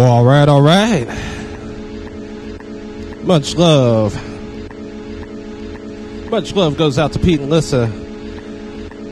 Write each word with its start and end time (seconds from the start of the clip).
Well, 0.00 0.12
all 0.12 0.24
right, 0.24 0.48
all 0.48 0.62
right. 0.62 1.06
Much 3.22 3.54
love. 3.54 4.14
Much 6.30 6.54
love 6.54 6.78
goes 6.78 6.98
out 6.98 7.12
to 7.12 7.18
Pete 7.18 7.38
and 7.38 7.50
Lissa. 7.50 7.84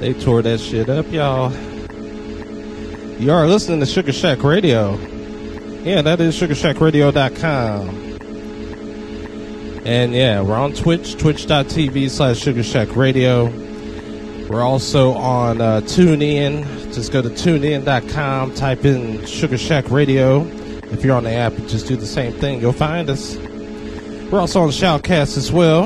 They 0.01 0.15
tore 0.15 0.41
that 0.41 0.61
shit 0.61 0.89
up, 0.89 1.13
y'all. 1.13 1.53
You 3.21 3.33
are 3.33 3.47
listening 3.47 3.81
to 3.81 3.87
Sugar 3.87 4.15
Shack 4.15 4.43
Radio. 4.43 4.97
Yeah, 5.83 6.01
that 6.01 6.23
is 6.23 6.41
sugarshackradio.com. 6.41 7.89
And 9.85 10.15
yeah, 10.15 10.41
we're 10.41 10.57
on 10.57 10.73
Twitch, 10.73 11.19
twitch.tv 11.19 12.09
slash 12.09 12.39
Sugar 12.39 12.63
Shack 12.63 12.97
Radio. 12.97 13.51
We're 14.49 14.63
also 14.63 15.13
on 15.13 15.61
uh, 15.61 15.83
TuneIn. 15.83 16.95
Just 16.95 17.13
go 17.13 17.21
to 17.21 17.29
tunein.com, 17.29 18.55
type 18.55 18.87
in 18.87 19.27
Sugar 19.27 19.59
Shack 19.59 19.91
Radio. 19.91 20.58
If 20.91 21.05
you're 21.05 21.17
on 21.17 21.25
the 21.25 21.33
app, 21.33 21.55
just 21.67 21.87
do 21.87 21.97
the 21.97 22.07
same 22.07 22.33
thing. 22.33 22.61
You'll 22.61 22.73
find 22.73 23.09
us. 23.11 23.37
We're 23.37 24.41
also 24.41 24.63
on 24.63 24.71
Shoutcast 24.71 25.37
as 25.37 25.53
well. 25.53 25.85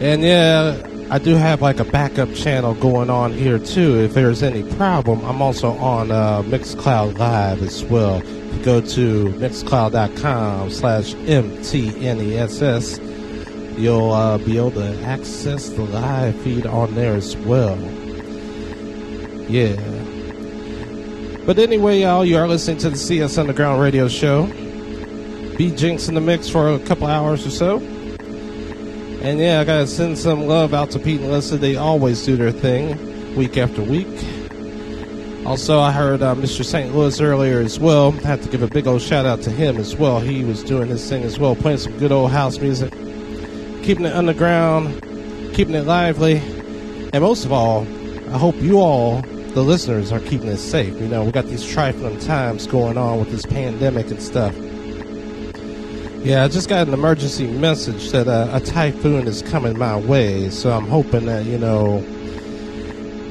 And 0.00 0.22
yeah, 0.22 0.76
I 1.10 1.18
do 1.18 1.34
have 1.34 1.60
like 1.62 1.80
a 1.80 1.84
backup 1.84 2.32
channel 2.34 2.74
going 2.74 3.10
on 3.10 3.32
here 3.32 3.58
too. 3.58 3.98
If 3.98 4.14
there's 4.14 4.42
any 4.42 4.62
problem, 4.76 5.24
I'm 5.24 5.40
also 5.42 5.72
on 5.78 6.10
uh, 6.10 6.42
Mixcloud 6.42 7.18
Live 7.18 7.62
as 7.62 7.82
well. 7.84 8.20
Go 8.62 8.80
to 8.80 9.24
mixcloud.com 9.38 10.70
slash 10.70 11.14
MTNESS, 11.14 12.98
you'll 13.78 14.12
uh, 14.12 14.38
be 14.38 14.56
able 14.58 14.72
to 14.72 15.00
access 15.02 15.68
the 15.70 15.84
live 15.84 16.38
feed 16.42 16.66
on 16.66 16.94
there 16.94 17.14
as 17.14 17.36
well. 17.38 17.78
Yeah. 19.48 19.97
But 21.48 21.58
anyway, 21.58 22.00
y'all, 22.00 22.26
you 22.26 22.36
are 22.36 22.46
listening 22.46 22.76
to 22.80 22.90
the 22.90 22.98
CS 22.98 23.38
Underground 23.38 23.80
Radio 23.80 24.06
Show. 24.06 24.44
B.Jinx 25.56 26.06
in 26.06 26.14
the 26.14 26.20
mix 26.20 26.46
for 26.46 26.74
a 26.74 26.78
couple 26.80 27.06
hours 27.06 27.46
or 27.46 27.50
so. 27.50 27.78
And 27.78 29.38
yeah, 29.38 29.60
I 29.60 29.64
gotta 29.64 29.86
send 29.86 30.18
some 30.18 30.42
love 30.42 30.74
out 30.74 30.90
to 30.90 30.98
Pete 30.98 31.22
and 31.22 31.32
Lisa. 31.32 31.56
They 31.56 31.74
always 31.74 32.22
do 32.22 32.36
their 32.36 32.52
thing, 32.52 33.34
week 33.34 33.56
after 33.56 33.80
week. 33.80 34.06
Also, 35.46 35.80
I 35.80 35.90
heard 35.90 36.20
uh, 36.20 36.34
Mr. 36.34 36.62
St. 36.62 36.94
Louis 36.94 37.18
earlier 37.18 37.60
as 37.60 37.80
well. 37.80 38.12
I 38.24 38.26
have 38.26 38.42
to 38.42 38.50
give 38.50 38.60
a 38.60 38.68
big 38.68 38.86
old 38.86 39.00
shout 39.00 39.24
out 39.24 39.40
to 39.44 39.50
him 39.50 39.78
as 39.78 39.96
well. 39.96 40.20
He 40.20 40.44
was 40.44 40.62
doing 40.62 40.88
his 40.88 41.08
thing 41.08 41.22
as 41.22 41.38
well, 41.38 41.56
playing 41.56 41.78
some 41.78 41.96
good 41.96 42.12
old 42.12 42.30
house 42.30 42.58
music, 42.58 42.92
keeping 43.82 44.04
it 44.04 44.12
underground, 44.12 45.00
keeping 45.54 45.74
it 45.74 45.86
lively, 45.86 46.42
and 47.14 47.22
most 47.22 47.46
of 47.46 47.52
all, 47.52 47.86
I 48.34 48.36
hope 48.36 48.56
you 48.56 48.80
all, 48.80 49.22
the 49.58 49.64
listeners, 49.64 50.12
are 50.12 50.20
keeping 50.20 50.46
it 50.46 50.58
safe. 50.58 50.94
You 51.00 51.08
know, 51.08 51.24
we 51.24 51.32
got 51.32 51.46
these 51.46 51.66
trifling 51.66 52.16
times 52.20 52.68
going 52.68 52.96
on 52.96 53.18
with 53.18 53.32
this 53.32 53.44
pandemic 53.44 54.08
and 54.08 54.22
stuff. 54.22 54.54
Yeah, 56.24 56.44
I 56.44 56.48
just 56.48 56.68
got 56.68 56.86
an 56.86 56.94
emergency 56.94 57.48
message 57.48 58.12
that 58.12 58.28
uh, 58.28 58.50
a 58.52 58.60
typhoon 58.60 59.26
is 59.26 59.42
coming 59.42 59.76
my 59.76 59.96
way, 59.96 60.48
so 60.50 60.70
I'm 60.70 60.86
hoping 60.86 61.26
that, 61.26 61.44
you 61.44 61.58
know, 61.58 61.96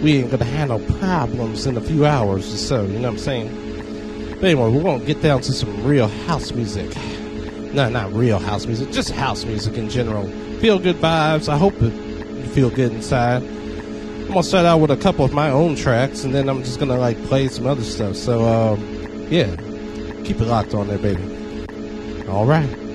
we 0.03 0.17
ain't 0.17 0.29
gonna 0.29 0.43
have 0.43 0.67
no 0.67 0.79
problems 0.99 1.65
in 1.65 1.77
a 1.77 1.81
few 1.81 2.05
hours 2.05 2.53
or 2.53 2.57
so, 2.57 2.81
you 2.83 2.99
know 2.99 3.03
what 3.03 3.11
I'm 3.11 3.17
saying? 3.19 4.35
But 4.35 4.49
anyway, 4.49 4.69
we're 4.69 4.83
gonna 4.83 5.05
get 5.05 5.21
down 5.21 5.39
to 5.41 5.53
some 5.53 5.85
real 5.85 6.09
house 6.09 6.51
music. 6.51 6.94
No, 7.73 7.88
not 7.88 8.11
real 8.11 8.39
house 8.39 8.65
music, 8.65 8.91
just 8.91 9.11
house 9.11 9.45
music 9.45 9.77
in 9.77 9.89
general. 9.89 10.27
Feel 10.59 10.77
good 10.77 10.97
vibes. 10.97 11.47
I 11.47 11.57
hope 11.57 11.79
you 11.81 12.44
feel 12.47 12.69
good 12.69 12.91
inside. 12.91 13.44
I'm 14.27 14.33
gonna 14.33 14.43
start 14.43 14.65
out 14.65 14.81
with 14.81 14.91
a 14.91 14.97
couple 14.97 15.23
of 15.23 15.31
my 15.31 15.49
own 15.49 15.77
tracks, 15.77 16.25
and 16.25 16.35
then 16.35 16.49
I'm 16.49 16.61
just 16.61 16.79
gonna 16.81 16.97
like 16.97 17.17
play 17.27 17.47
some 17.47 17.65
other 17.65 17.81
stuff. 17.81 18.17
So, 18.17 18.45
um, 18.45 18.81
yeah, 19.29 19.55
keep 20.25 20.41
it 20.41 20.47
locked 20.47 20.73
on 20.73 20.89
there, 20.89 20.97
baby. 20.97 21.23
All 22.27 22.45
right. 22.45 22.87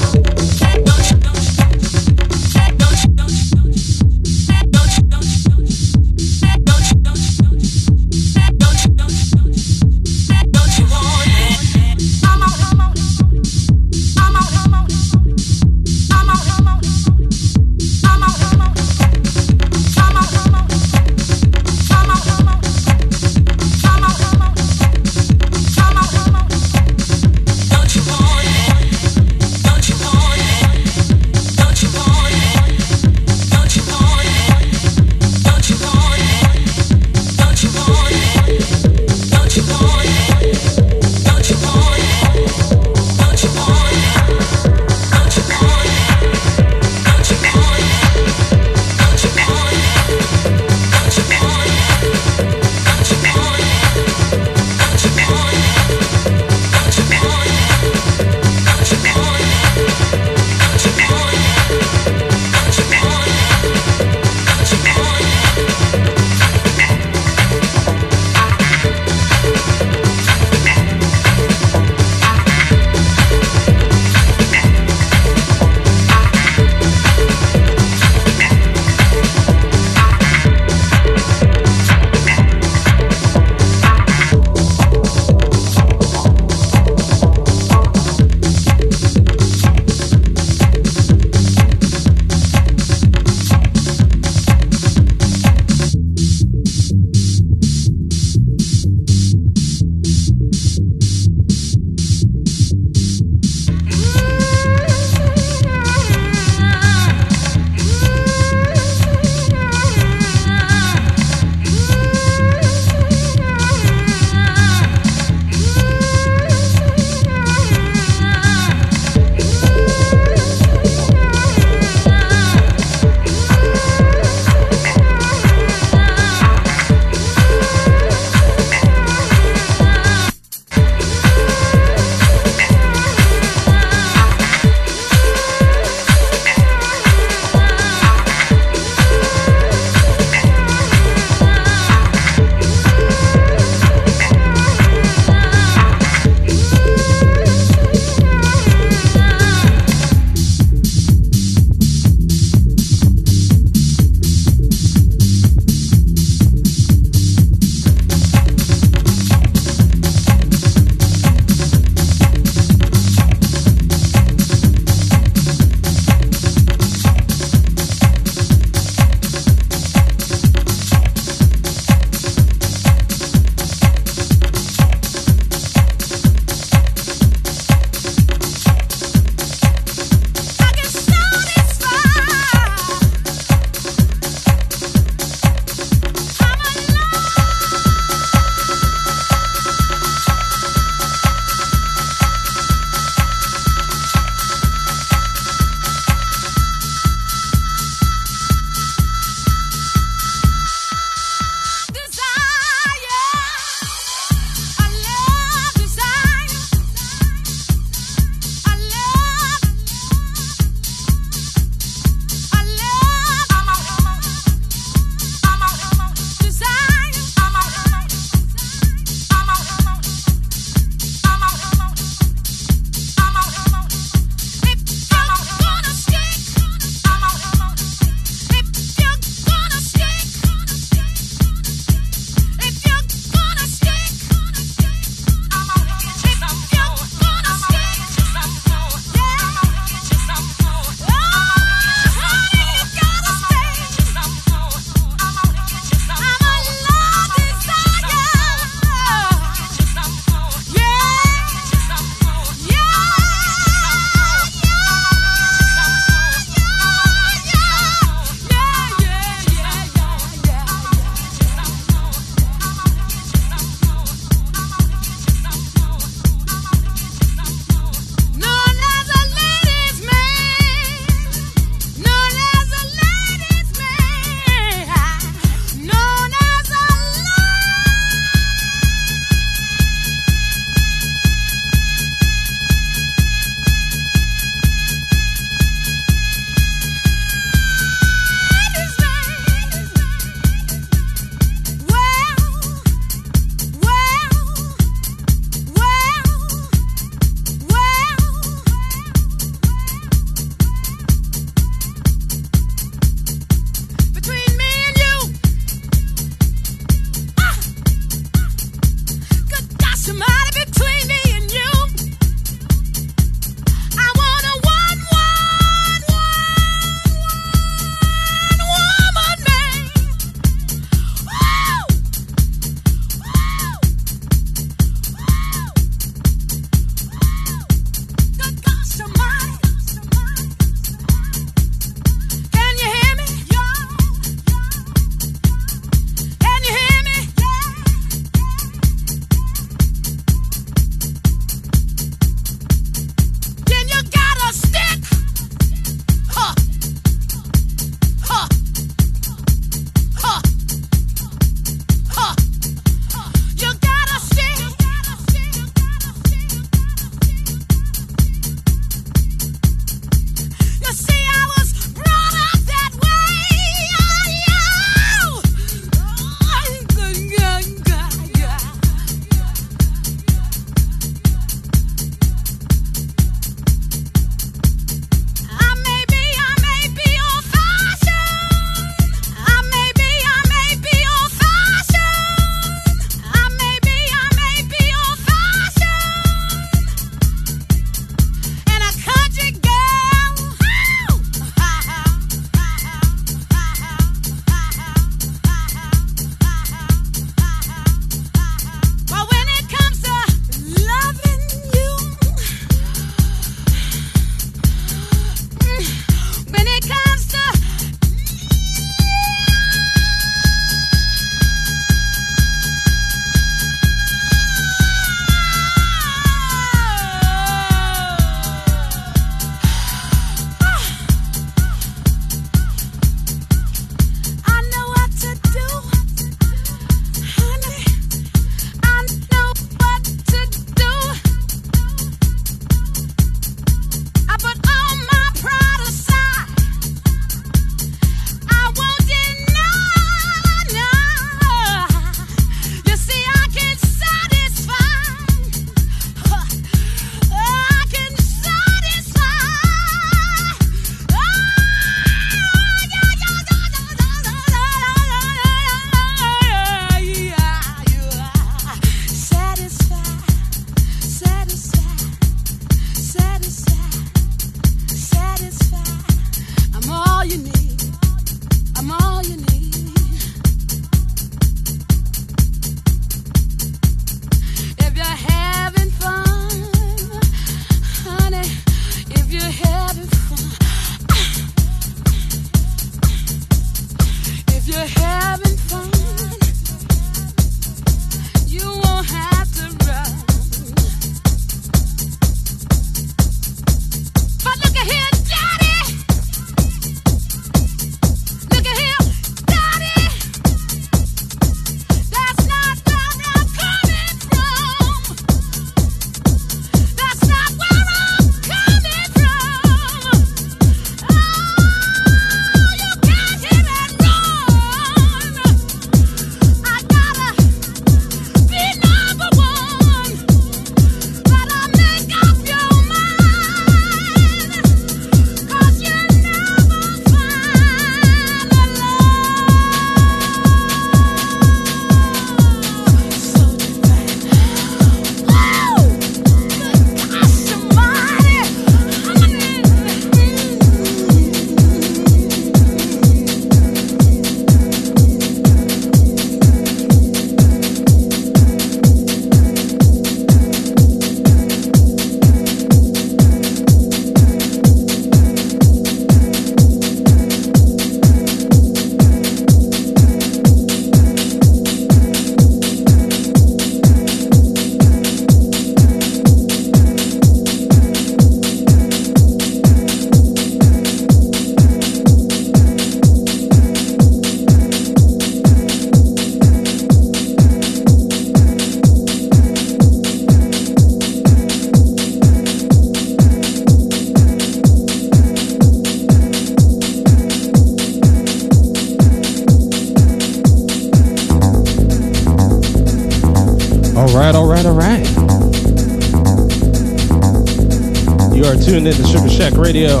Tuned 598.76 598.88
in 598.88 598.94
to 598.94 599.08
Sugar 599.08 599.30
Shack 599.30 599.54
Radio. 599.54 600.00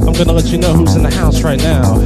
I'm 0.00 0.12
gonna 0.12 0.32
let 0.32 0.46
you 0.46 0.58
know 0.58 0.72
who's 0.72 0.96
in 0.96 1.04
the 1.04 1.12
house 1.14 1.42
right 1.42 1.58
now. 1.60 2.00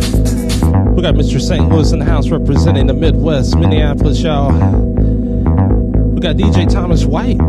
We 0.91 1.01
got 1.01 1.15
Mr. 1.15 1.41
St. 1.41 1.67
Louis 1.71 1.91
in 1.93 2.01
the 2.01 2.05
house 2.05 2.29
representing 2.29 2.87
the 2.87 2.93
Midwest, 2.93 3.57
Minneapolis, 3.57 4.21
y'all. 4.21 4.53
We 4.53 6.21
got 6.21 6.37
DJ 6.37 6.71
Thomas 6.71 7.07
White. 7.07 7.41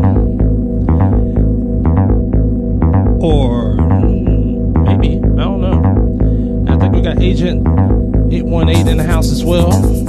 Or 3.22 3.74
maybe, 4.84 5.16
I 5.18 5.44
don't 5.44 5.60
know. 5.60 6.72
I 6.72 6.78
think 6.78 6.94
we 6.94 7.02
got 7.02 7.20
Agent 7.20 7.66
818 8.32 8.88
in 8.88 8.96
the 8.96 9.04
house 9.04 9.30
as 9.30 9.44
well. 9.44 10.01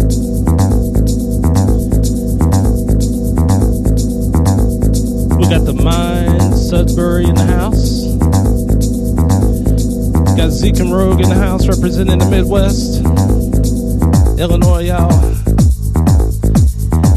Got 5.77 6.51
the 6.51 6.55
Sudbury 6.55 7.25
in 7.25 7.35
the 7.35 7.45
house. 7.45 8.03
Got 10.35 10.49
Zeke 10.51 10.79
and 10.79 10.93
Rogue 10.93 11.21
in 11.21 11.29
the 11.29 11.35
house 11.35 11.67
representing 11.67 12.19
the 12.19 12.29
Midwest. 12.29 13.01
Illinois, 14.39 14.83
y'all. 14.83 15.11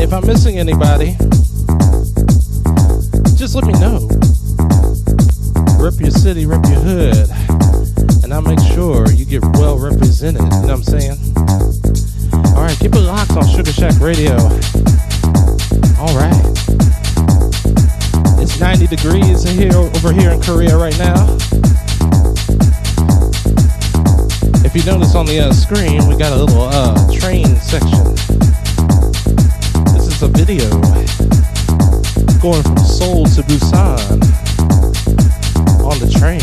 If 0.01 0.13
I'm 0.13 0.27
missing 0.27 0.59
anybody, 0.59 1.17
just 3.37 3.55
let 3.55 3.65
me 3.65 3.73
know. 3.75 4.09
Rip 5.79 6.01
your 6.01 6.11
city, 6.11 6.47
rip 6.47 6.65
your 6.67 6.81
hood. 6.81 7.29
And 8.25 8.33
I'll 8.33 8.43
make 8.43 8.61
sure 8.75 9.11
you 9.13 9.25
get 9.25 9.43
well 9.55 9.79
represented. 9.79 10.43
You 10.43 10.49
know 10.49 10.61
what 10.63 10.71
I'm 10.71 10.83
saying? 10.83 11.19
Alright, 12.57 12.79
keep 12.79 12.95
it 12.95 13.01
locked 13.01 13.33
on 13.33 13.47
Sugar 13.49 13.73
Shack 13.73 14.01
Radio. 14.01 14.37
Alright. 15.99 16.35
It's 16.45 16.56
90 18.67 18.89
degrees 18.89 19.45
in 19.45 19.57
here 19.57 19.77
over 19.77 20.13
here 20.13 20.33
in 20.33 20.43
Korea 20.43 20.77
right 20.77 20.99
now. 20.99 21.15
If 24.67 24.75
you 24.75 24.83
notice 24.83 25.15
on 25.15 25.25
the 25.25 25.39
uh, 25.39 25.53
screen, 25.53 26.09
we 26.09 26.17
got 26.17 26.33
a 26.33 26.37
little 26.37 26.63
uh, 26.63 26.97
train 27.15 27.47
section. 27.63 28.17
This 29.95 30.09
is 30.09 30.21
a 30.21 30.27
video 30.27 30.69
going 32.43 32.61
from 32.65 32.79
Seoul 32.79 33.27
to 33.39 33.43
Busan 33.47 34.19
on 35.87 36.01
the 36.01 36.11
train. 36.19 36.43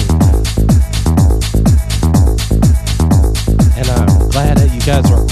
And 3.75 3.89
I'm 3.89 4.29
glad 4.29 4.59
that 4.59 4.71
you 4.73 4.79
guys 4.79 5.11
are 5.11 5.22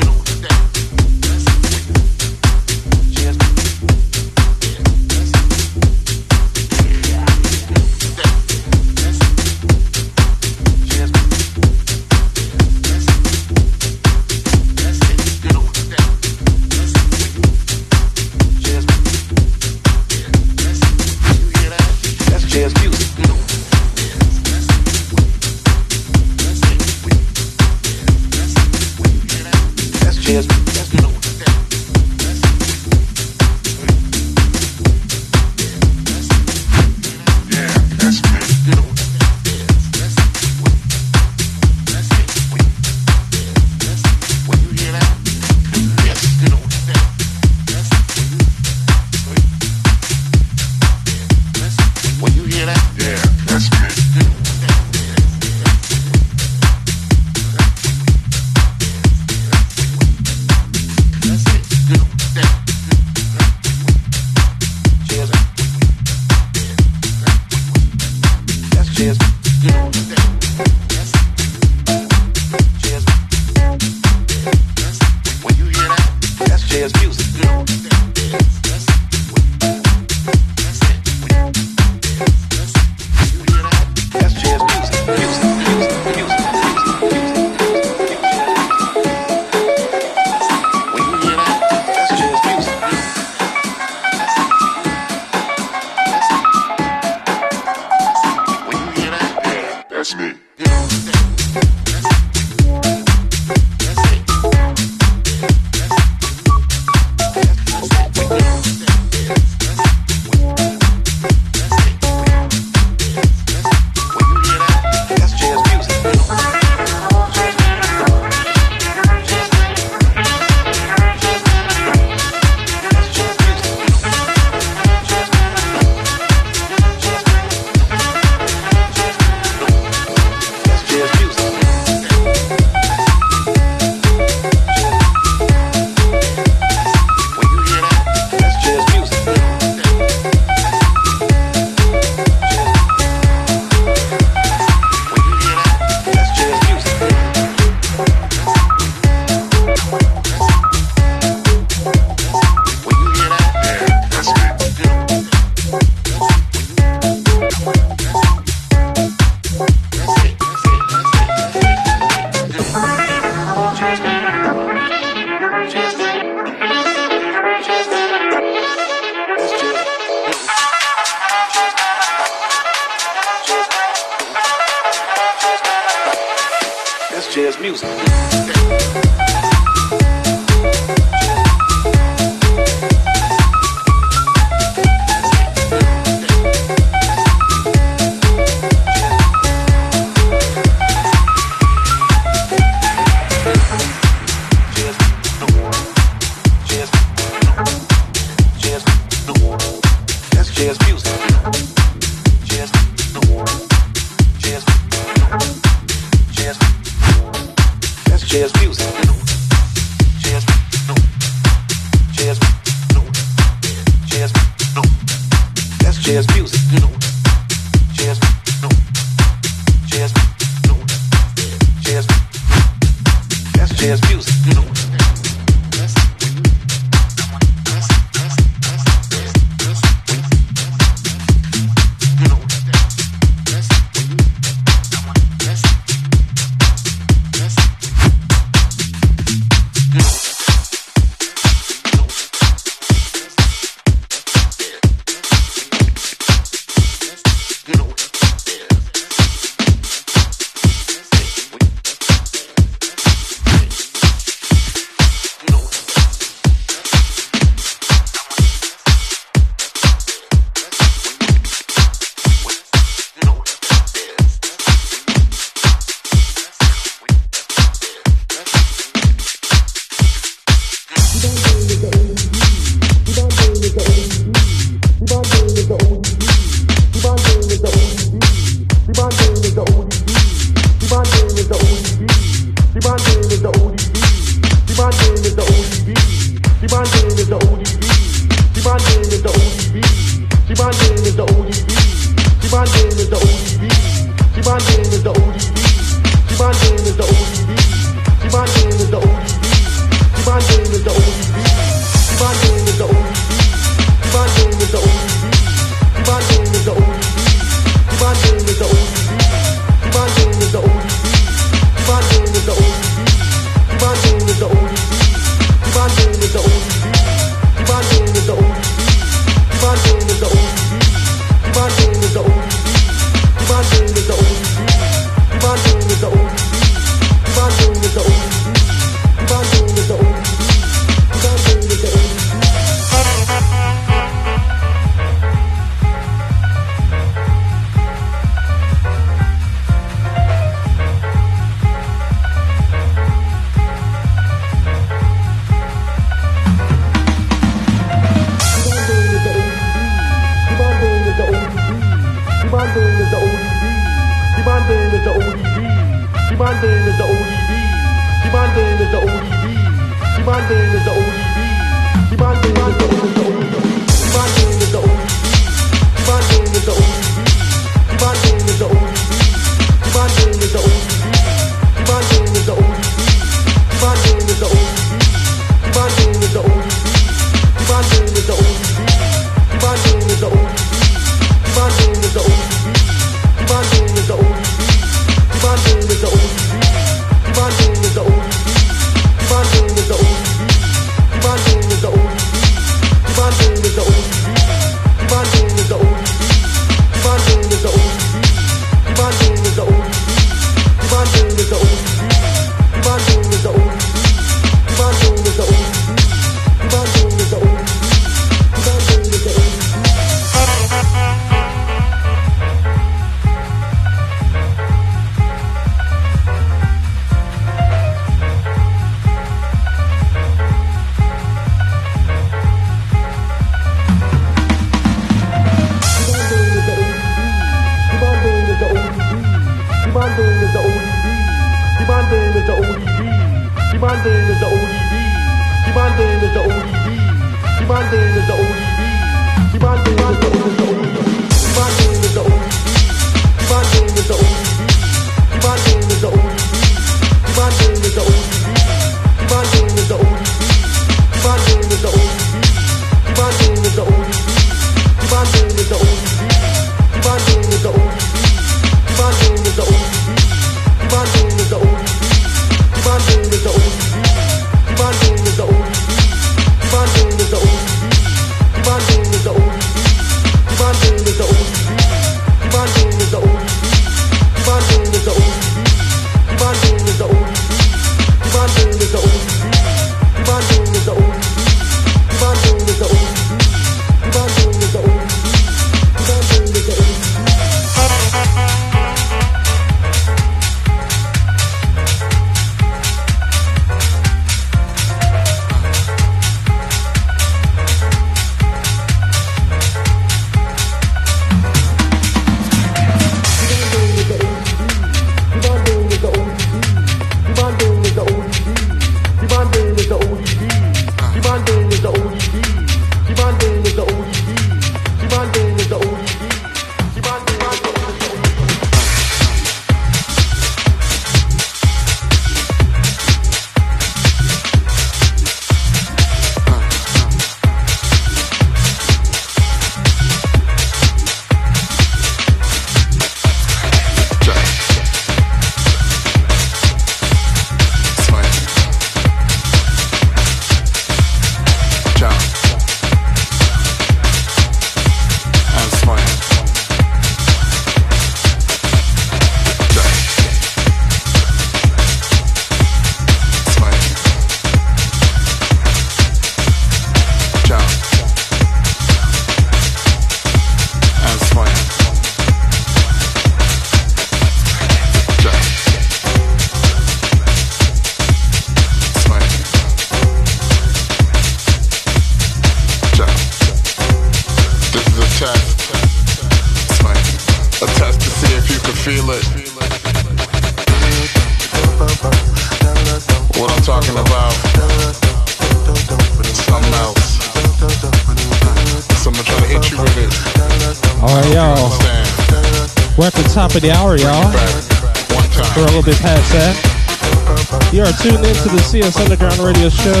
CS 598.72 598.96
Underground 599.04 599.36
Radio 599.36 599.68
Show 599.68 600.00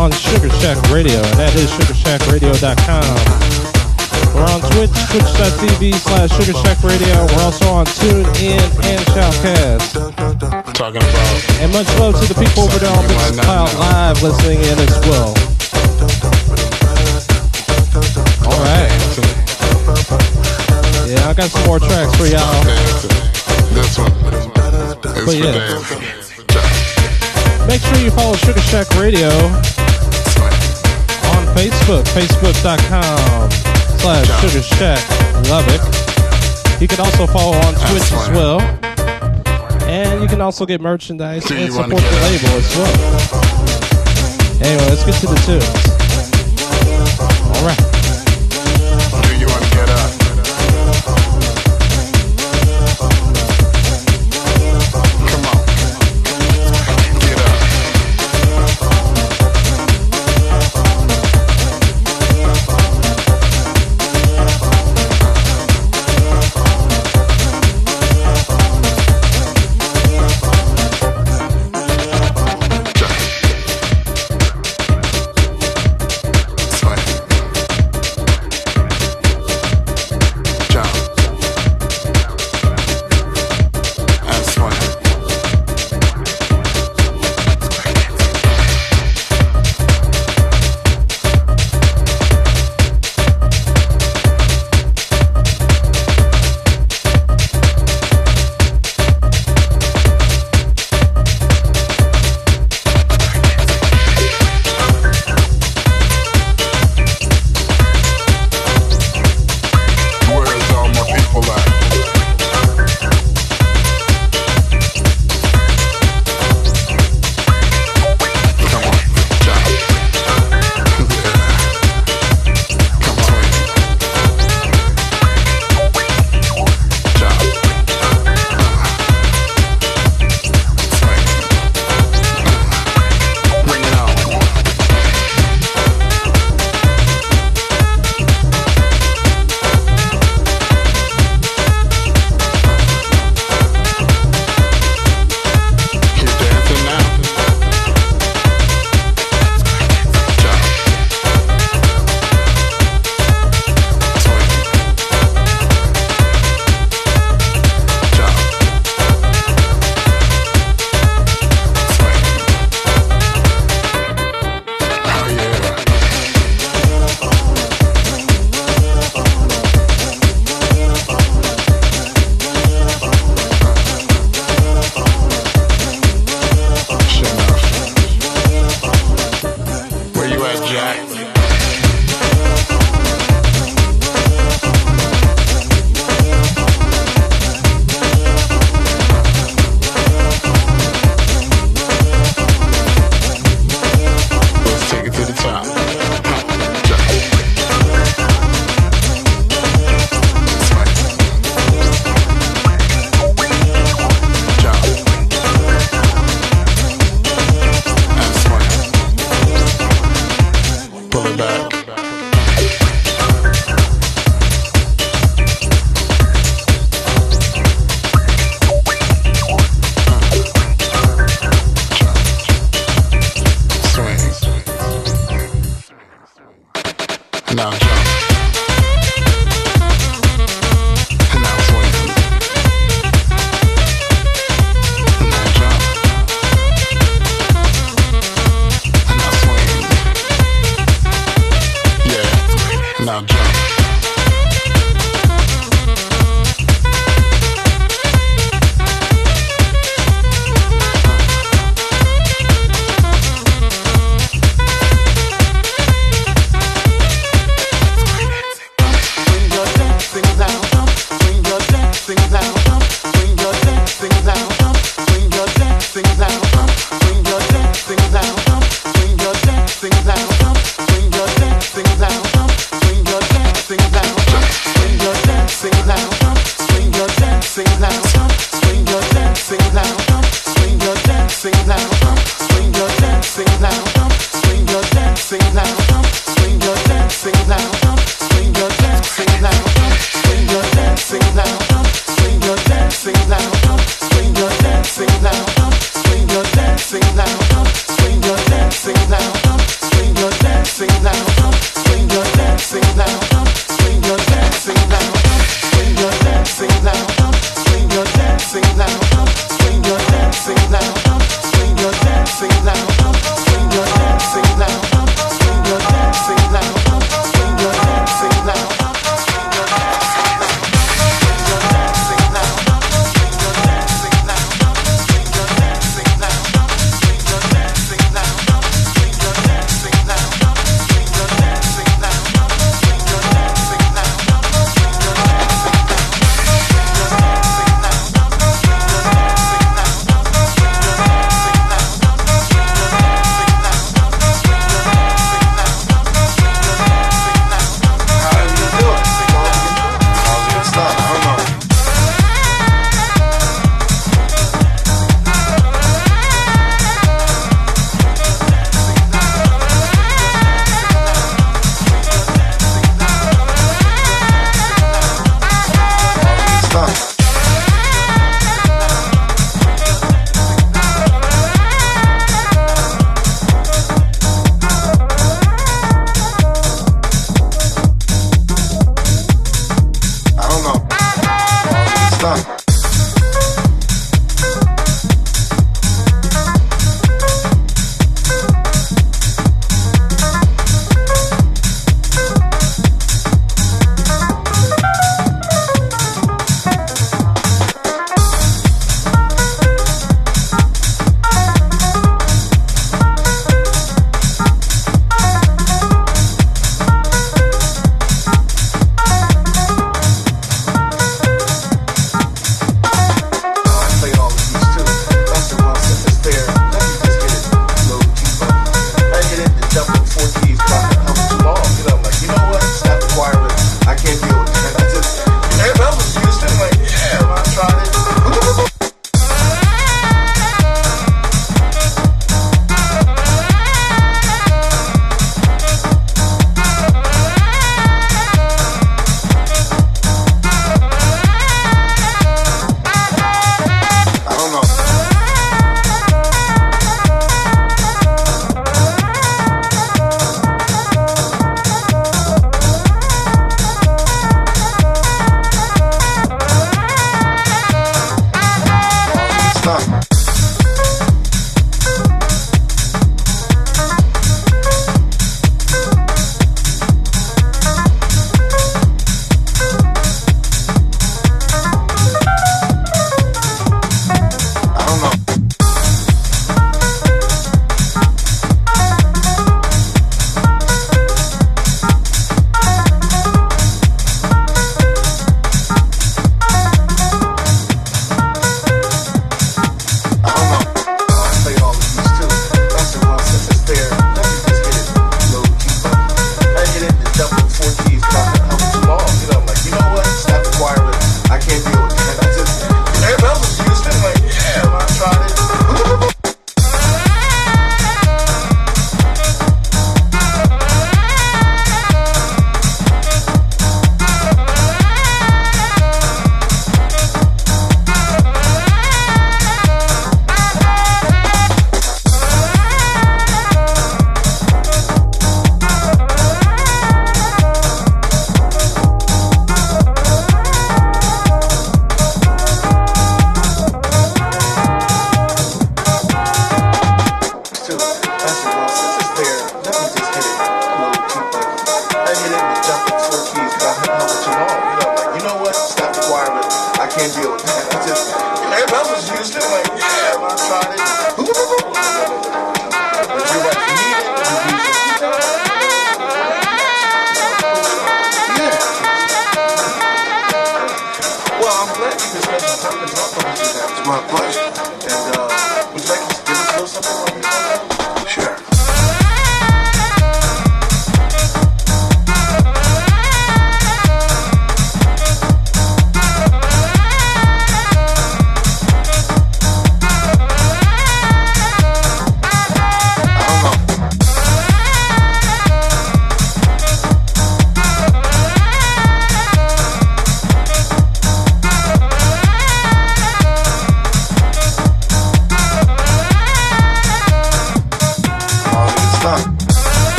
on 0.00 0.08
Sugar 0.12 0.48
Shack 0.64 0.80
Radio, 0.88 1.20
and 1.20 1.36
that 1.36 1.52
is 1.60 1.68
sugarshackradio.com. 1.76 3.04
We're 4.32 4.48
on 4.48 4.64
Twitch, 4.72 4.96
twitch.tv 5.12 5.92
slash 5.92 6.32
Sugar 6.32 6.56
Shack 6.64 6.80
Radio. 6.80 7.12
We're 7.28 7.44
also 7.44 7.68
on 7.68 7.84
TuneIn 7.84 8.64
and 8.88 9.04
Shoutcast. 9.12 9.92
Talking 10.72 11.04
about. 11.04 11.60
And 11.60 11.68
much 11.68 11.84
love 12.00 12.16
to 12.16 12.24
the 12.24 12.32
people 12.40 12.64
over 12.64 12.80
there 12.80 12.88
on 12.88 13.04
Mixcloud 13.12 13.76
Live 13.76 14.22
listening 14.24 14.64
in 14.64 14.78
as 14.80 14.96
well. 15.04 15.36
All 18.48 18.56
right. 18.64 18.88
Yeah, 21.12 21.28
I 21.28 21.36
got 21.36 21.52
some 21.52 21.66
more 21.68 21.76
tracks 21.78 22.16
for 22.16 22.24
y'all. 22.24 22.56
This 23.76 24.00
one 24.00 24.32
is 24.32 24.48
but 25.28 25.36
yeah. 25.36 26.07
Make 27.68 27.82
sure 27.82 27.98
you 27.98 28.10
follow 28.10 28.34
Sugar 28.34 28.60
Shack 28.60 28.88
Radio 28.96 29.28
on 31.28 31.44
Facebook, 31.54 32.04
facebook.com 32.16 33.50
slash 34.00 34.26
Sugar 34.40 34.62
Shack 34.62 35.04
Lubbock. 35.50 35.82
You 36.80 36.88
can 36.88 37.00
also 37.00 37.26
follow 37.26 37.56
on 37.58 37.74
Twitch 37.74 38.10
as 38.10 38.30
well. 38.30 38.60
And 39.86 40.22
you 40.22 40.28
can 40.28 40.40
also 40.40 40.64
get 40.64 40.80
merchandise 40.80 41.50
and 41.50 41.70
support 41.72 42.02
the 42.02 42.18
label 42.22 42.48
as 42.56 42.76
well. 42.76 42.94
Anyway, 44.64 44.88
let's 44.88 45.04
get 45.04 45.14
to 45.20 45.26
the 45.26 45.36
tunes. 45.46 45.97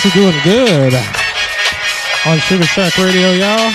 Guys 0.00 0.12
are 0.12 0.16
doing 0.16 0.40
good 0.44 0.94
on 2.24 2.38
Sugar 2.38 2.64
Shack 2.64 2.96
Radio, 2.96 3.32
y'all. 3.32 3.70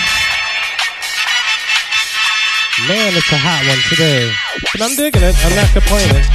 Man, 2.88 3.14
it's 3.14 3.30
a 3.30 3.38
hot 3.38 3.62
one 3.70 3.78
today, 3.86 4.34
but 4.74 4.82
I'm 4.82 4.96
digging 4.98 5.22
it. 5.22 5.36
I'm 5.46 5.54
not 5.54 5.70
complaining. 5.70 6.26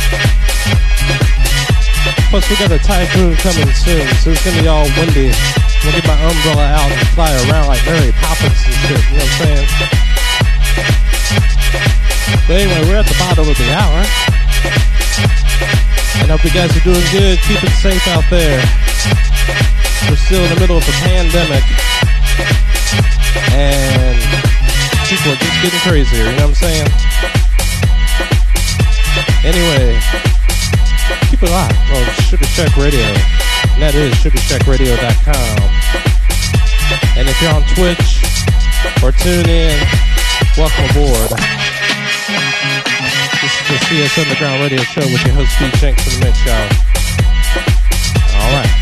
Plus, 2.31 2.47
we 2.47 2.55
got 2.63 2.71
a 2.71 2.79
typhoon 2.79 3.35
coming 3.43 3.67
soon, 3.75 4.07
so 4.23 4.31
it's 4.31 4.45
gonna 4.47 4.63
be 4.63 4.69
all 4.69 4.87
windy. 4.95 5.35
I'm 5.35 5.83
gonna 5.83 5.99
get 5.99 6.07
my 6.07 6.19
umbrella 6.23 6.67
out 6.71 6.91
and 6.91 7.09
fly 7.11 7.31
around 7.51 7.67
like 7.67 7.83
Mary 7.83 8.13
Poppins 8.23 8.63
and 8.63 8.77
shit. 8.87 9.03
You 9.11 9.19
know 9.19 9.27
what 9.27 9.27
I'm 9.27 9.43
saying? 9.43 9.67
But 12.47 12.55
anyway, 12.63 12.83
we're 12.87 13.01
at 13.03 13.11
the 13.11 13.19
bottom 13.19 13.49
of 13.49 13.59
the 13.59 13.69
hour. 13.75 14.07
And 16.23 16.31
I 16.31 16.37
hope 16.37 16.47
you 16.47 16.55
guys 16.55 16.71
are 16.79 16.85
doing 16.87 17.07
good. 17.11 17.43
Keep 17.43 17.65
it 17.65 17.75
safe 17.83 18.07
out 18.07 18.29
there. 18.31 18.63
We're 20.09 20.17
still 20.17 20.43
in 20.45 20.55
the 20.55 20.61
middle 20.61 20.79
of 20.79 20.89
a 20.89 20.97
pandemic. 21.05 21.65
And 23.53 24.19
people 25.09 25.33
are 25.33 25.41
just 25.43 25.63
getting 25.63 25.81
crazier, 25.81 26.25
you 26.25 26.37
know 26.37 26.49
what 26.49 26.55
I'm 26.55 26.55
saying? 26.55 26.89
Anyway, 29.45 30.01
keep 31.31 31.43
it 31.43 31.51
locked 31.51 31.75
on 31.91 32.05
Sugar 32.25 32.47
Shack 32.47 32.77
Radio. 32.77 33.05
And 33.75 33.83
that 33.83 33.95
is 33.95 34.15
sugarshackradio.com. 34.23 35.61
And 37.19 37.29
if 37.29 37.37
you're 37.43 37.53
on 37.53 37.63
Twitch 37.75 38.23
or 39.05 39.13
TuneIn, 39.13 39.81
welcome 40.57 40.85
aboard. 40.91 41.31
This 43.41 43.53
is 43.53 43.65
the 43.69 43.79
CS 43.89 44.19
Underground 44.19 44.63
Radio 44.63 44.83
Show 44.83 45.01
with 45.01 45.25
your 45.25 45.35
host, 45.35 45.59
B.Jinx 45.59 46.03
from 46.05 46.21
the 46.21 46.27
Mid 46.27 46.37
Show. 46.37 46.69
All 48.37 48.53
right. 48.53 48.80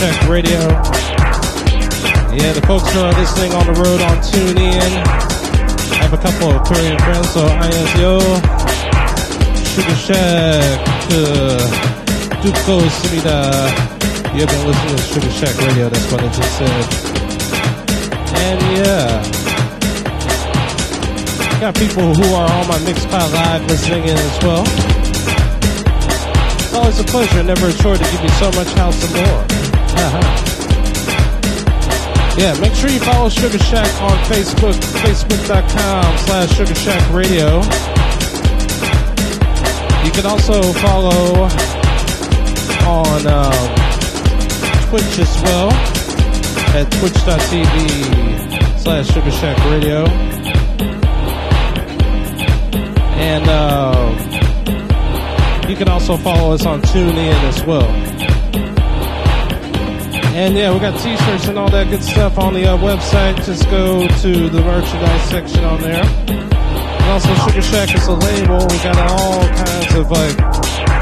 Tech 0.00 0.28
Radio. 0.30 0.56
Yeah, 2.32 2.56
the 2.56 2.64
folks 2.66 2.88
know 2.94 3.12
this 3.20 3.36
thing 3.36 3.52
on 3.52 3.66
the 3.68 3.76
road 3.84 4.00
on 4.00 4.16
TuneIn. 4.24 5.04
I 5.92 5.94
have 6.00 6.14
a 6.14 6.16
couple 6.16 6.56
of 6.56 6.64
Korean 6.64 6.96
friends, 7.04 7.28
so 7.36 7.44
I 7.44 7.68
ask 7.68 8.00
yo, 8.00 8.16
Sugar 9.60 9.96
Shack, 10.00 10.80
uh, 11.12 11.60
Duko 12.40 12.80
Sumida. 12.88 13.68
You've 14.32 14.48
been 14.48 14.64
listening 14.72 14.96
to 14.96 15.02
Sugar 15.04 15.30
Shack 15.36 15.52
Radio, 15.68 15.90
that's 15.90 16.08
what 16.10 16.24
I 16.24 16.32
just 16.32 16.56
said. 16.56 16.84
And 18.40 18.56
yeah, 18.80 19.20
got 21.60 21.74
people 21.76 22.14
who 22.14 22.34
are 22.40 22.48
on 22.48 22.66
my 22.68 22.78
Mixcloud 22.88 23.34
Live 23.34 23.68
listening 23.68 24.04
in 24.04 24.16
as 24.16 24.38
well. 24.40 24.64
It's 26.56 26.72
always 26.72 26.98
a 26.98 27.04
pleasure, 27.04 27.42
never 27.42 27.68
a 27.68 27.72
chore 27.74 27.98
to 27.98 28.02
give 28.02 28.22
you 28.22 28.30
so 28.40 28.50
much 28.52 28.72
house 28.80 28.96
and 29.04 29.14
more. 29.14 29.59
Yeah, 32.38 32.58
make 32.58 32.72
sure 32.74 32.88
you 32.88 33.00
follow 33.00 33.28
Sugar 33.28 33.58
Shack 33.58 34.00
on 34.00 34.16
Facebook, 34.24 34.72
facebook.com 35.02 36.16
slash 36.18 36.56
Sugar 36.56 36.74
Shack 36.74 37.12
Radio. 37.12 37.60
You 40.06 40.10
can 40.12 40.24
also 40.24 40.62
follow 40.80 41.48
on 42.88 43.26
um, 43.26 43.52
Twitch 44.88 45.18
as 45.18 45.42
well 45.42 45.70
at 46.74 46.90
twitch.tv 46.92 48.80
slash 48.80 49.08
Sugar 49.08 49.30
Shack 49.32 49.58
Radio. 49.66 50.06
And 53.18 53.44
uh, 53.50 54.08
you 55.68 55.76
can 55.76 55.88
also 55.88 56.16
follow 56.16 56.54
us 56.54 56.64
on 56.64 56.80
TuneIn 56.80 57.42
as 57.48 57.62
well. 57.64 58.09
And 60.40 60.56
yeah, 60.56 60.72
we 60.72 60.80
got 60.80 60.96
t-shirts 60.98 61.48
and 61.48 61.58
all 61.58 61.68
that 61.68 61.90
good 61.90 62.02
stuff 62.02 62.38
on 62.38 62.54
the 62.54 62.64
uh, 62.64 62.74
website. 62.78 63.36
Just 63.44 63.68
go 63.68 64.08
to 64.08 64.48
the 64.48 64.62
merchandise 64.62 65.28
section 65.28 65.62
on 65.64 65.82
there. 65.82 66.00
And 66.00 67.04
also 67.12 67.28
Sugar 67.44 67.60
Shack 67.60 67.94
is 67.94 68.06
a 68.06 68.14
label. 68.16 68.56
We 68.72 68.78
got 68.80 68.96
all 68.96 69.44
kinds 69.44 69.94
of 70.00 70.08
like 70.08 70.32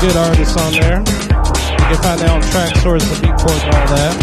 good 0.03 0.19
artists 0.19 0.59
on 0.59 0.75
there. 0.75 0.99
You 0.99 1.87
can 1.87 2.03
find 2.03 2.19
that 2.19 2.35
on 2.35 2.43
Traxsource 2.51 3.07
and 3.07 3.15
Beatport 3.23 3.63
and 3.63 3.79
all 3.79 3.87
that. 3.95 4.19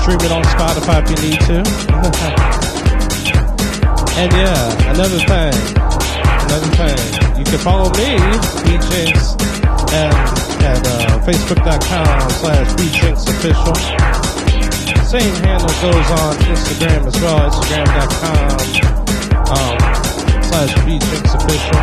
Stream 0.00 0.16
it 0.24 0.32
on 0.32 0.48
Spotify 0.48 1.04
if 1.04 1.12
you 1.12 1.20
need 1.20 1.36
to. 1.52 1.60
and 4.16 4.32
yeah, 4.32 4.96
another 4.96 5.20
thing. 5.28 5.52
Another 6.48 6.72
thing. 6.72 6.96
You 7.36 7.44
can 7.44 7.60
follow 7.60 7.92
me, 7.92 8.16
DJs, 8.64 9.36
at, 9.92 10.45
at 10.66 10.82
uh, 10.84 11.22
facebook.com 11.22 12.30
slash 12.42 12.74
official. 13.30 13.74
Same 15.06 15.34
handle 15.44 15.70
goes 15.80 16.10
on 16.10 16.34
Instagram 16.50 17.06
as 17.06 17.16
well, 17.22 17.50
instagram.com 17.50 18.50
um, 19.54 19.78
slash 20.42 20.72
official. 21.34 21.80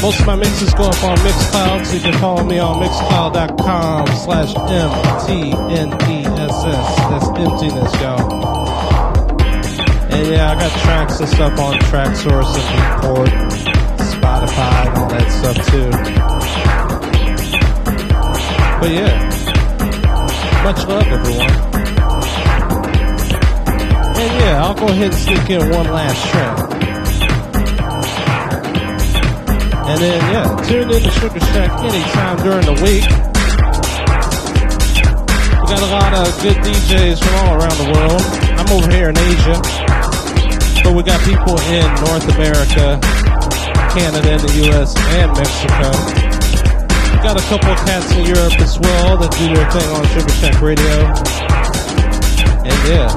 Most 0.00 0.20
of 0.20 0.26
my 0.26 0.36
mixes 0.36 0.74
go 0.74 0.84
up 0.84 1.02
on 1.04 1.16
Mixcloud, 1.18 1.86
so 1.86 1.94
you 1.94 2.00
can 2.00 2.12
follow 2.14 2.44
me 2.44 2.58
on 2.58 2.82
mixcloud.com 2.82 4.06
slash 4.24 4.54
M-T-N-E-S-S. 4.56 5.76
That's 7.10 7.28
emptiness, 7.38 7.92
y'all. 8.00 8.62
And 10.12 10.26
yeah, 10.28 10.52
I 10.52 10.54
got 10.54 10.70
tracks 10.82 11.20
and 11.20 11.28
stuff 11.28 11.58
on 11.58 11.74
Traxsource 11.74 12.54
and 12.54 12.64
Beatport, 12.72 13.71
Spotify, 14.22 14.86
and 14.86 14.98
all 14.98 15.08
that 15.10 15.28
stuff 15.34 15.58
too. 15.66 15.90
But 18.78 18.90
yeah, 18.94 19.14
much 20.62 20.86
love, 20.86 21.06
everyone. 21.10 21.50
And 24.14 24.32
yeah, 24.38 24.62
I'll 24.62 24.74
go 24.74 24.86
ahead 24.86 25.10
and 25.10 25.14
sneak 25.14 25.50
in 25.50 25.70
one 25.70 25.86
last 25.90 26.22
track. 26.30 26.58
And 29.90 30.00
then 30.00 30.20
yeah, 30.32 30.46
tune 30.66 30.90
in 30.92 31.02
to 31.02 31.10
Sugar 31.10 31.40
Shack 31.40 31.72
anytime 31.82 32.36
during 32.46 32.64
the 32.64 32.78
week. 32.78 33.02
We 35.58 35.66
got 35.66 35.82
a 35.82 35.90
lot 35.90 36.14
of 36.14 36.42
good 36.42 36.58
DJs 36.58 37.18
from 37.18 37.34
all 37.42 37.54
around 37.58 37.76
the 37.76 37.90
world. 37.90 38.22
I'm 38.56 38.70
over 38.70 38.88
here 38.92 39.08
in 39.08 39.18
Asia. 39.18 39.60
But 40.84 40.94
we 40.94 41.02
got 41.02 41.20
people 41.22 41.58
in 41.70 41.86
North 42.02 42.26
America, 42.34 42.98
Canada, 43.92 44.32
and 44.32 44.40
the 44.40 44.72
US, 44.72 44.96
and 44.96 45.28
Mexico. 45.36 45.92
Got 47.20 47.36
a 47.36 47.44
couple 47.52 47.68
of 47.68 47.78
cats 47.84 48.10
in 48.16 48.24
Europe 48.24 48.58
as 48.58 48.80
well 48.80 49.18
that 49.20 49.30
do 49.36 49.52
their 49.52 49.68
thing 49.68 49.88
on 49.92 50.02
Sugar 50.16 50.32
Shack 50.40 50.56
Radio. 50.64 50.96
And 52.64 52.78
yeah, 52.88 53.12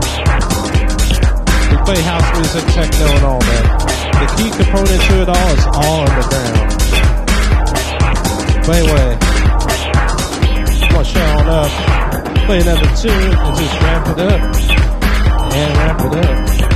we 1.71 1.79
play 1.87 2.01
house 2.03 2.27
music, 2.35 2.67
techno, 2.75 3.07
and 3.07 3.23
all 3.23 3.39
that. 3.39 3.65
The 4.19 4.27
key 4.35 4.51
component 4.51 4.99
to 4.99 5.15
it 5.23 5.29
all 5.31 5.51
is 5.55 5.65
all 5.79 6.03
underground. 6.11 6.67
But 8.67 8.75
anyway, 8.75 9.15
I'm 10.83 10.91
gonna 10.91 11.05
shut 11.07 11.23
on 11.39 11.47
up, 11.47 11.71
play 12.45 12.59
another 12.59 12.89
tune, 12.99 13.31
and 13.31 13.55
just 13.55 13.75
wrap 13.79 14.07
it 14.11 14.19
up. 14.19 14.41
And 15.55 15.71
wrap 15.77 15.99
it 16.03 16.15
up. 16.25 16.74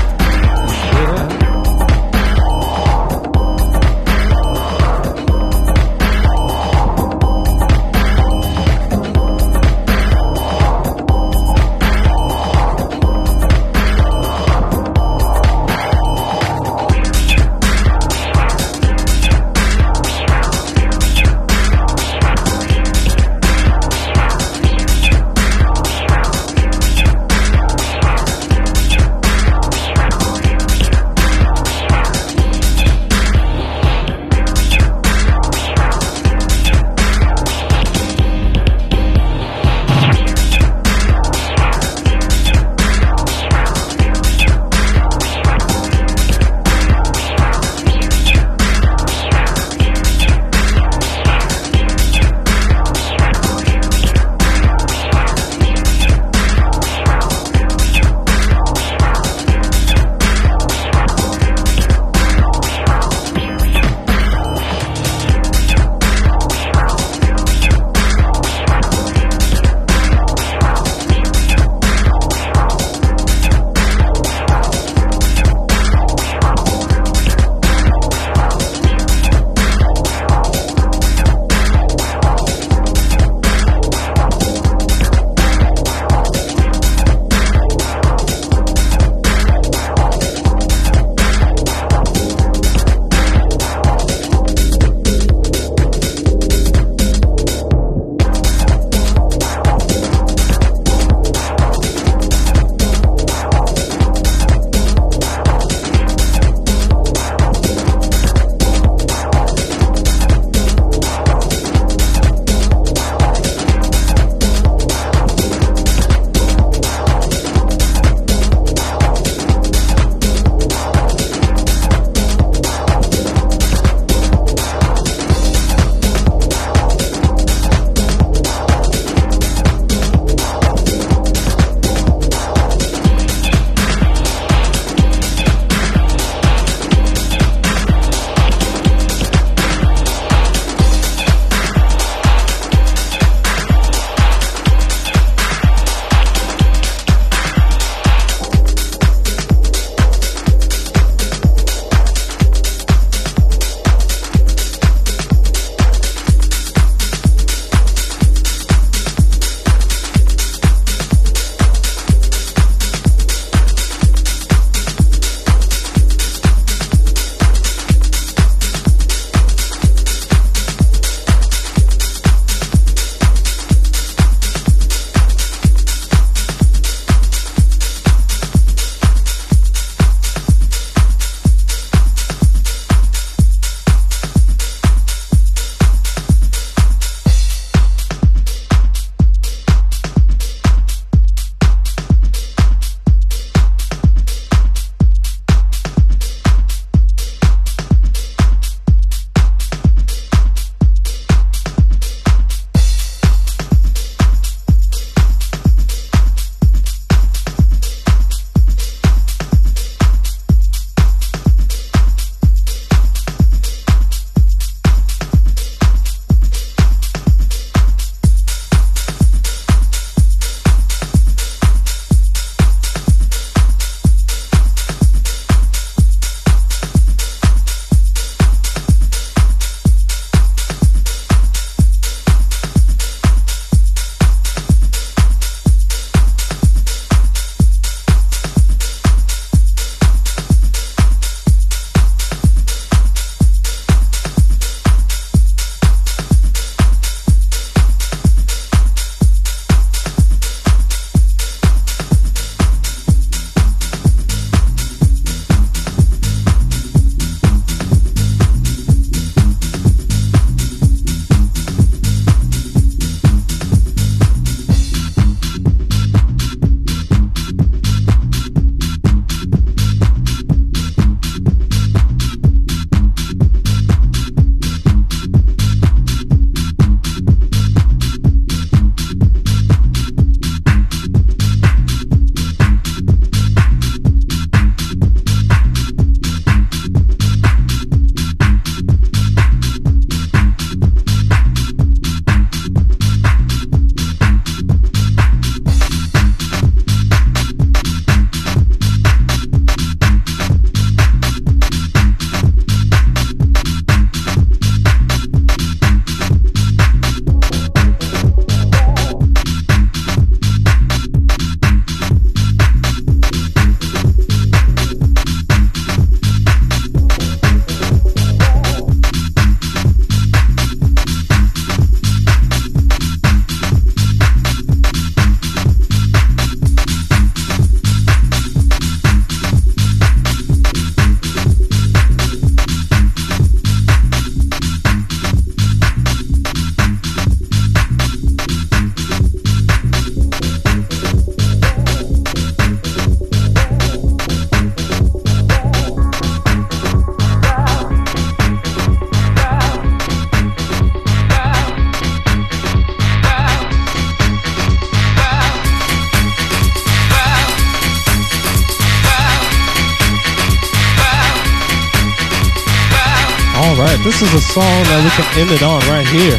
This 364.20 364.34
is 364.34 364.44
a 364.44 364.52
song 364.52 364.84
that 364.92 365.00
we 365.00 365.10
can 365.16 365.24
end 365.40 365.52
it 365.56 365.64
on 365.64 365.80
right 365.88 366.04
here. 366.04 366.36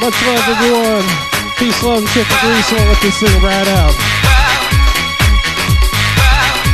Much 0.00 0.16
love, 0.24 0.40
everyone. 0.48 1.04
Peace, 1.60 1.82
love, 1.82 1.98
and 1.98 2.08
chicken 2.08 2.36
grease. 2.40 2.72
We'll 2.72 2.88
let 2.88 3.00
this 3.02 3.20
thing 3.20 3.42
ride 3.42 3.68
out. 3.68 3.92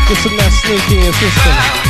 Get 0.07 0.19
some 0.23 0.31
of 0.31 0.39
that 0.39 0.55
sneaky 0.55 1.03
system. 1.11 1.90